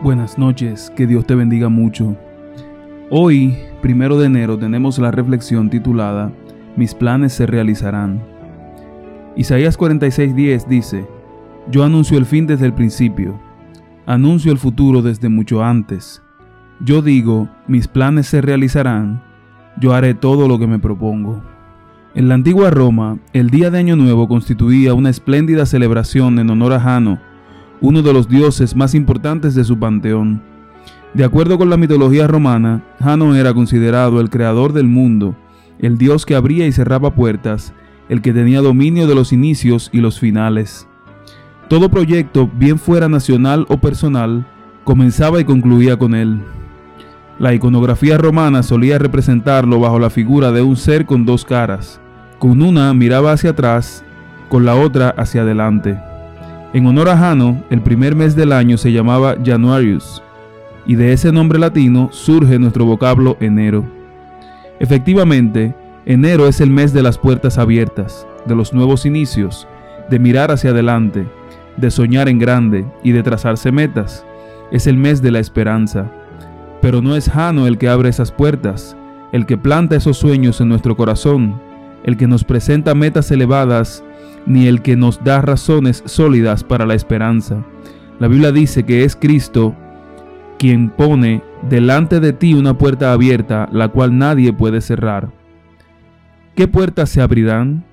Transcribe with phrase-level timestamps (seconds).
[0.00, 2.16] Buenas noches, que Dios te bendiga mucho.
[3.10, 6.30] Hoy, primero de enero, tenemos la reflexión titulada
[6.76, 8.22] Mis planes se realizarán.
[9.34, 11.04] Isaías 46:10 dice,
[11.68, 13.40] Yo anuncio el fin desde el principio,
[14.06, 16.22] anuncio el futuro desde mucho antes.
[16.78, 19.20] Yo digo, mis planes se realizarán,
[19.80, 21.42] yo haré todo lo que me propongo.
[22.14, 26.72] En la antigua Roma, el día de Año Nuevo constituía una espléndida celebración en honor
[26.74, 27.18] a Jano,
[27.80, 30.42] uno de los dioses más importantes de su panteón.
[31.14, 35.36] De acuerdo con la mitología romana, Jano era considerado el creador del mundo,
[35.78, 37.72] el dios que abría y cerraba puertas,
[38.08, 40.88] el que tenía dominio de los inicios y los finales.
[41.68, 44.46] Todo proyecto, bien fuera nacional o personal,
[44.84, 46.40] comenzaba y concluía con él.
[47.38, 52.00] La iconografía romana solía representarlo bajo la figura de un ser con dos caras.
[52.38, 54.04] Con una miraba hacia atrás,
[54.48, 55.98] con la otra hacia adelante.
[56.74, 60.22] En honor a Jano, el primer mes del año se llamaba Januarius,
[60.86, 63.86] y de ese nombre latino surge nuestro vocablo enero.
[64.78, 65.74] Efectivamente,
[66.04, 69.66] enero es el mes de las puertas abiertas, de los nuevos inicios,
[70.10, 71.26] de mirar hacia adelante,
[71.78, 74.26] de soñar en grande y de trazarse metas.
[74.70, 76.10] Es el mes de la esperanza.
[76.82, 78.94] Pero no es Jano el que abre esas puertas,
[79.32, 81.60] el que planta esos sueños en nuestro corazón,
[82.04, 84.04] el que nos presenta metas elevadas
[84.46, 87.64] ni el que nos da razones sólidas para la esperanza.
[88.18, 89.74] La Biblia dice que es Cristo
[90.58, 95.30] quien pone delante de ti una puerta abierta, la cual nadie puede cerrar.
[96.54, 97.84] ¿Qué puertas se abrirán?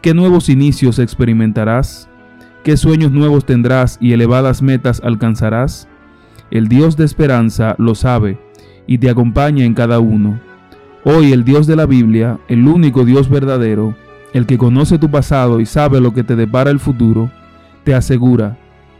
[0.00, 2.08] ¿Qué nuevos inicios experimentarás?
[2.62, 5.88] ¿Qué sueños nuevos tendrás y elevadas metas alcanzarás?
[6.50, 8.38] El Dios de esperanza lo sabe
[8.86, 10.40] y te acompaña en cada uno.
[11.04, 13.96] Hoy el Dios de la Biblia, el único Dios verdadero,
[14.38, 17.30] el que conoce tu pasado y sabe lo que te depara el futuro,
[17.84, 18.56] te asegura,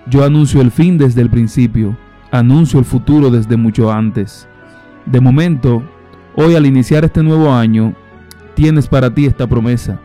[0.07, 1.97] yo anuncio el fin desde el principio,
[2.31, 4.49] anuncio el futuro desde mucho antes.
[5.07, 5.83] De momento,
[6.35, 7.95] hoy al iniciar este nuevo año,
[8.55, 10.01] tienes para ti esta promesa.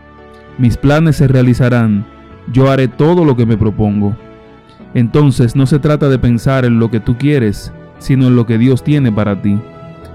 [0.56, 2.06] Mis planes se realizarán,
[2.52, 4.16] yo haré todo lo que me propongo.
[4.94, 8.58] Entonces no se trata de pensar en lo que tú quieres, sino en lo que
[8.58, 9.58] Dios tiene para ti.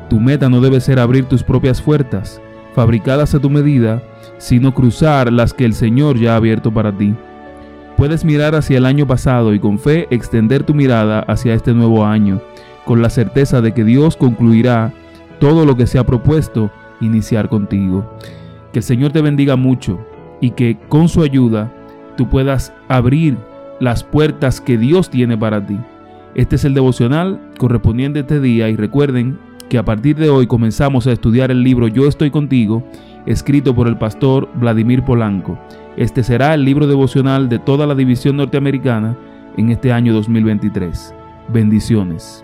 [0.09, 2.41] Tu meta no debe ser abrir tus propias puertas,
[2.73, 4.01] fabricadas a tu medida,
[4.37, 7.13] sino cruzar las que el Señor ya ha abierto para ti.
[7.97, 12.05] Puedes mirar hacia el año pasado y con fe extender tu mirada hacia este nuevo
[12.05, 12.41] año,
[12.85, 14.93] con la certeza de que Dios concluirá
[15.39, 16.71] todo lo que se ha propuesto
[17.01, 18.09] iniciar contigo.
[18.71, 19.99] Que el Señor te bendiga mucho
[20.39, 21.71] y que con su ayuda
[22.15, 23.37] tú puedas abrir
[23.79, 25.77] las puertas que Dios tiene para ti.
[26.35, 30.47] Este es el devocional correspondiente a este día y recuerden que a partir de hoy
[30.47, 32.83] comenzamos a estudiar el libro Yo estoy contigo
[33.25, 35.59] escrito por el pastor Vladimir Polanco.
[35.95, 39.15] Este será el libro devocional de toda la división norteamericana
[39.57, 41.13] en este año 2023.
[41.49, 42.43] Bendiciones.